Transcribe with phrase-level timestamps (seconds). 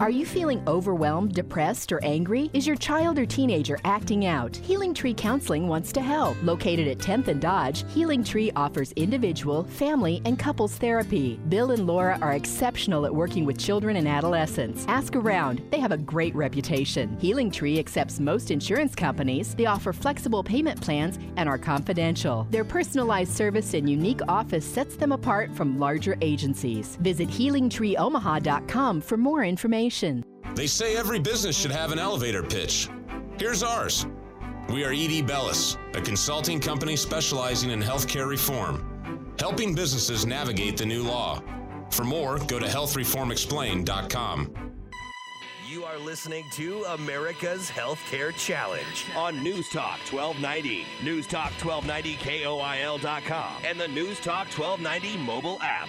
[0.00, 2.50] Are you feeling overwhelmed, depressed, or angry?
[2.52, 4.56] Is your child or teenager acting out?
[4.56, 6.36] Healing Tree Counseling wants to help.
[6.42, 11.38] Located at 10th and Dodge, Healing Tree offers individual, family, and couples therapy.
[11.48, 14.84] Bill and Laura are exceptional at working with children and adolescents.
[14.88, 17.16] Ask around, they have a great reputation.
[17.20, 22.48] Healing Tree accepts most insurance companies, they offer flexible payment plans, and are confidential.
[22.50, 26.96] Their personalized service and unique office sets them apart from larger agencies.
[26.96, 29.83] Visit healingtreeomaha.com for more information.
[30.54, 32.88] They say every business should have an elevator pitch.
[33.38, 34.06] Here's ours.
[34.68, 40.86] We are ED Bellis, a consulting company specializing in healthcare reform, helping businesses navigate the
[40.86, 41.42] new law.
[41.90, 44.54] For more, go to healthreformexplained.com.
[45.68, 53.52] You are listening to America's Healthcare Challenge on News Talk 1290, News Talk 1290 KOIL.com,
[53.64, 55.88] and the News Talk 1290 mobile app.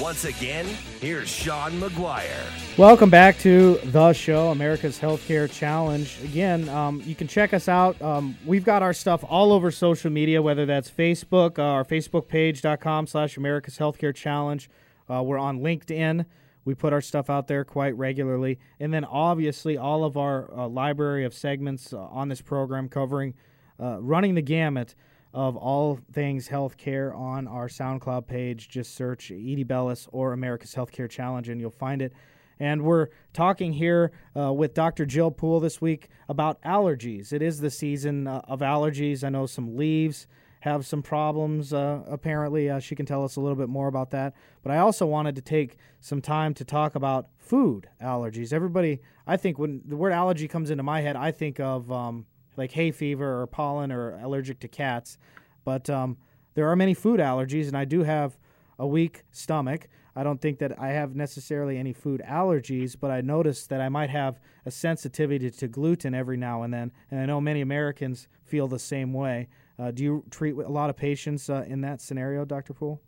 [0.00, 0.64] Once again,
[1.00, 2.78] here's Sean McGuire.
[2.78, 6.18] Welcome back to the show, America's Healthcare Challenge.
[6.24, 8.00] Again, um, you can check us out.
[8.00, 12.26] Um, we've got our stuff all over social media, whether that's Facebook, uh, our Facebook
[12.26, 14.70] page.com slash America's Healthcare Challenge.
[15.10, 16.24] Uh, we're on LinkedIn.
[16.64, 18.58] We put our stuff out there quite regularly.
[18.80, 23.34] And then obviously all of our uh, library of segments uh, on this program covering
[23.78, 24.94] uh, running the gamut
[25.34, 28.68] of all things healthcare on our SoundCloud page.
[28.68, 32.12] Just search Edie Bellis or America's Healthcare Challenge and you'll find it.
[32.60, 35.04] And we're talking here uh, with Dr.
[35.06, 37.32] Jill Poole this week about allergies.
[37.32, 39.24] It is the season uh, of allergies.
[39.24, 40.26] I know some leaves
[40.60, 42.70] have some problems, uh, apparently.
[42.70, 44.34] Uh, she can tell us a little bit more about that.
[44.62, 48.52] But I also wanted to take some time to talk about food allergies.
[48.52, 52.26] Everybody, I think when the word allergy comes into my head, I think of um,
[52.56, 55.18] like hay fever or pollen or allergic to cats.
[55.64, 56.16] But um,
[56.54, 58.38] there are many food allergies, and I do have
[58.78, 59.88] a weak stomach.
[60.14, 63.88] I don't think that I have necessarily any food allergies, but I noticed that I
[63.88, 68.28] might have a sensitivity to gluten every now and then, and I know many Americans
[68.44, 69.48] feel the same way.
[69.78, 72.74] Uh, do you treat a lot of patients uh, in that scenario, Dr.
[72.74, 73.00] Poole?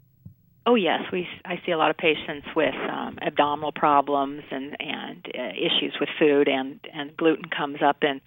[0.66, 5.26] Oh yes, we I see a lot of patients with um, abdominal problems and and
[5.38, 8.20] uh, issues with food, and and gluten comes up in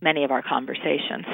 [0.00, 1.24] many of our conversations.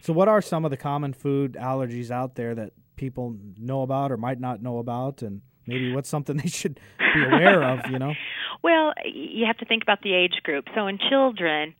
[0.00, 4.10] So, what are some of the common food allergies out there that people know about
[4.10, 6.80] or might not know about, and maybe what's something they should
[7.14, 7.90] be aware of?
[7.90, 8.14] You know.
[8.60, 10.64] Well, you have to think about the age group.
[10.74, 11.74] So in children,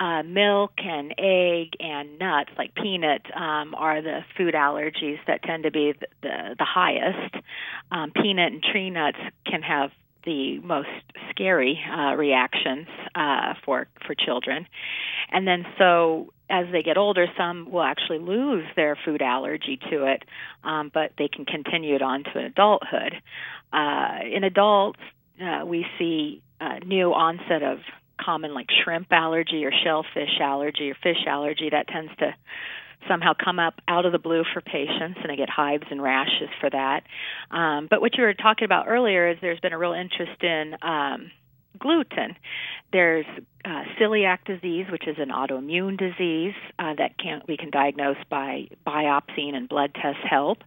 [0.00, 5.64] uh, milk and egg and nuts, like peanut, um, are the food allergies that tend
[5.64, 7.34] to be the, the, the highest.
[7.90, 9.90] Um, peanut and tree nuts can have
[10.24, 10.88] the most
[11.30, 14.66] scary uh, reactions uh, for for children,
[15.30, 20.04] and then so as they get older, some will actually lose their food allergy to
[20.04, 20.22] it,
[20.64, 23.14] um, but they can continue it on to adulthood.
[23.72, 25.00] Uh, in adults,
[25.42, 27.78] uh, we see uh, new onset of
[28.24, 32.34] common like shrimp allergy or shellfish allergy or fish allergy that tends to
[33.08, 36.48] somehow come up out of the blue for patients and they get hives and rashes
[36.60, 37.02] for that.
[37.50, 40.76] Um, but what you were talking about earlier is there's been a real interest in
[40.82, 41.30] um,
[41.78, 42.36] gluten.
[42.92, 43.26] There's
[43.64, 48.66] uh, celiac disease, which is an autoimmune disease uh, that can we can diagnose by
[48.84, 50.58] biopsying and blood tests help,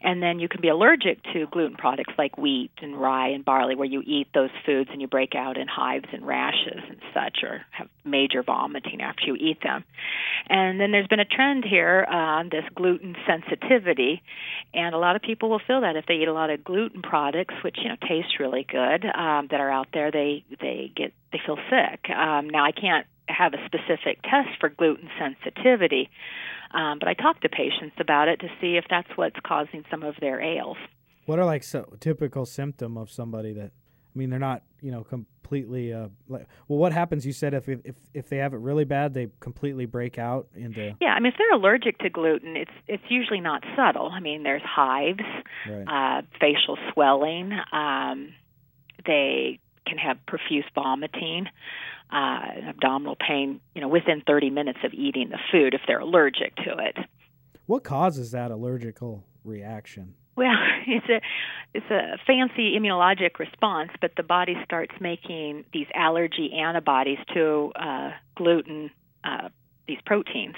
[0.00, 3.74] and then you can be allergic to gluten products like wheat and rye and barley,
[3.74, 7.42] where you eat those foods and you break out in hives and rashes and such,
[7.42, 9.84] or have major vomiting after you eat them.
[10.48, 14.22] And then there's been a trend here on this gluten sensitivity,
[14.72, 17.02] and a lot of people will feel that if they eat a lot of gluten
[17.02, 21.12] products, which you know taste really good, um, that are out there, they they get
[21.32, 22.10] they feel sick.
[22.10, 26.10] Um, now I can't have a specific test for gluten sensitivity,
[26.72, 30.02] um, but I talk to patients about it to see if that's what's causing some
[30.02, 30.76] of their ails.
[31.26, 33.72] What are like so typical symptom of somebody that
[34.14, 37.68] I mean they're not you know completely uh, like, well what happens you said if
[37.68, 41.32] if if they have it really bad they completely break out into yeah I mean
[41.32, 45.20] if they're allergic to gluten it's it's usually not subtle I mean there's hives
[45.68, 45.84] right.
[45.86, 48.32] uh, facial swelling um,
[49.06, 51.46] they can have profuse vomiting,
[52.10, 56.54] uh, abdominal pain, you know, within 30 minutes of eating the food if they're allergic
[56.56, 56.96] to it.
[57.66, 60.14] What causes that allergical reaction?
[60.36, 60.54] Well,
[60.86, 61.20] it's a
[61.74, 68.10] it's a fancy immunologic response, but the body starts making these allergy antibodies to uh,
[68.36, 68.90] gluten,
[69.24, 69.48] uh,
[69.86, 70.54] these proteins,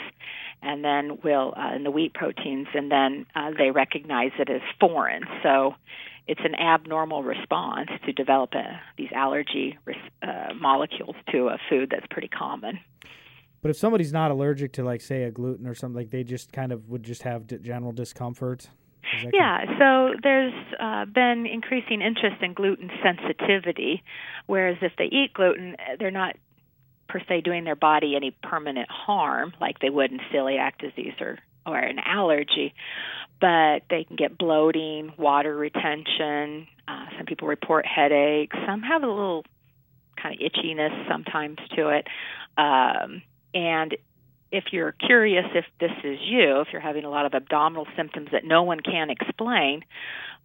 [0.63, 4.61] and then will uh, in the wheat proteins, and then uh, they recognize it as
[4.79, 5.23] foreign.
[5.43, 5.75] So
[6.27, 9.79] it's an abnormal response to develop a, these allergy
[10.23, 12.79] uh, molecules to a food that's pretty common.
[13.63, 16.53] But if somebody's not allergic to, like, say, a gluten or something, like they just
[16.53, 18.69] kind of would just have general discomfort.
[19.33, 24.03] Yeah, so there's uh, been increasing interest in gluten sensitivity,
[24.47, 26.37] whereas if they eat gluten, they're not
[27.11, 31.39] per se doing their body any permanent harm like they would in celiac disease or
[31.67, 32.73] or an allergy,
[33.41, 36.67] but they can get bloating, water retention.
[36.89, 38.57] Uh, some people report headaches.
[38.67, 39.45] Some have a little
[40.21, 42.07] kind of itchiness sometimes to it.
[42.57, 43.23] Um,
[43.53, 43.95] and
[44.51, 48.31] if you're curious if this is you, if you're having a lot of abdominal symptoms
[48.33, 49.83] that no one can explain,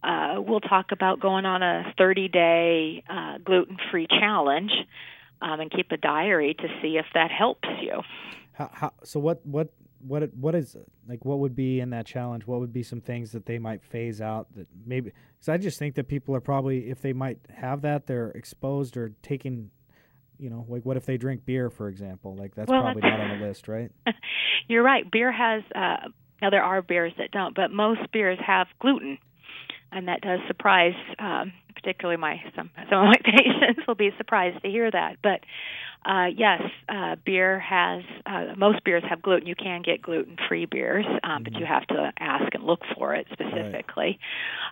[0.03, 4.71] uh, we'll talk about going on a 30 day uh, gluten free challenge
[5.41, 8.01] um, and keep a diary to see if that helps you.
[8.53, 10.77] How, how, so what what what what is
[11.07, 12.47] like what would be in that challenge?
[12.47, 15.11] What would be some things that they might phase out that maybe?
[15.33, 18.97] Because I just think that people are probably if they might have that, they're exposed
[18.97, 19.71] or taking
[20.37, 22.35] you know, like what if they drink beer, for example?
[22.35, 23.91] Like that's well, probably that's, not on the list, right?
[24.67, 25.09] You're right.
[25.09, 26.09] Beer has uh,
[26.41, 29.17] now there are beers that don't, but most beers have gluten,
[29.95, 34.61] and that does surprise, um, particularly my some some of my patients will be surprised
[34.61, 35.17] to hear that.
[35.23, 35.41] But
[36.05, 39.47] uh, yes, uh, beer has uh, most beers have gluten.
[39.47, 41.43] You can get gluten-free beers, um, mm-hmm.
[41.43, 44.19] but you have to ask and look for it specifically.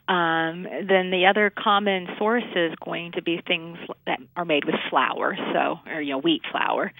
[0.07, 0.49] Right.
[0.49, 4.75] Um, then the other common source is going to be things that are made with
[4.89, 6.91] flour, so or you know wheat flour,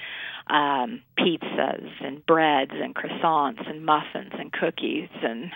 [0.48, 5.52] um, pizzas and breads and croissants and muffins and cookies and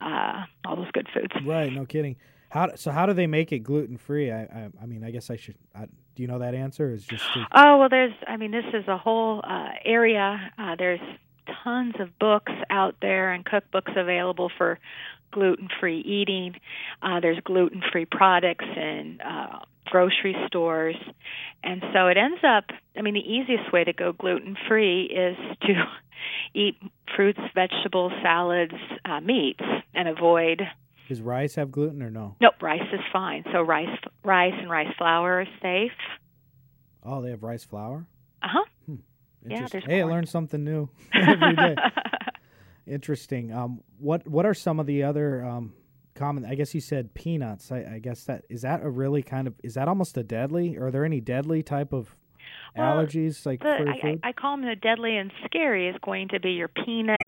[0.00, 1.34] uh, all those good foods.
[1.44, 1.72] Right.
[1.72, 2.16] No kidding.
[2.48, 2.90] How so?
[2.90, 4.30] How do they make it gluten free?
[4.30, 5.56] I, I, I mean, I guess I should.
[5.74, 6.92] I, do you know that answer?
[6.92, 7.42] Is just too...
[7.52, 8.14] oh well, there's.
[8.26, 10.52] I mean, this is a whole uh, area.
[10.56, 11.00] Uh, there's
[11.64, 14.78] tons of books out there and cookbooks available for
[15.32, 16.54] gluten free eating.
[17.02, 19.58] Uh, there's gluten free products and uh,
[19.90, 20.96] grocery stores,
[21.62, 22.64] and so it ends up.
[22.96, 25.74] I mean, the easiest way to go gluten free is to
[26.54, 26.76] eat
[27.14, 28.74] fruits, vegetables, salads,
[29.04, 29.62] uh, meats,
[29.94, 30.62] and avoid
[31.08, 32.36] does rice have gluten or no?
[32.40, 33.44] Nope, rice is fine.
[33.52, 35.92] So rice, rice and rice flour are safe.
[37.02, 38.06] Oh, they have rice flour.
[38.42, 38.64] Uh huh.
[38.86, 38.94] Hmm.
[39.48, 40.10] Yeah, there's hey, corn.
[40.10, 41.76] I learned something new every day.
[42.86, 43.52] Interesting.
[43.52, 45.74] Um, what what are some of the other um,
[46.16, 46.44] common?
[46.44, 47.70] I guess you said peanuts.
[47.70, 50.76] I, I, guess that is that a really kind of is that almost a deadly?
[50.76, 52.16] Are there any deadly type of
[52.76, 54.20] well, allergies like the, for I, food?
[54.22, 57.18] I, I call them the deadly and scary is going to be your peanut